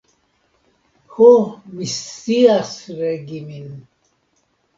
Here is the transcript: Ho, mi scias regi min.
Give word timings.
Ho, 1.17 1.27
mi 1.73 1.89
scias 1.97 2.73
regi 3.03 3.45
min. 3.53 3.69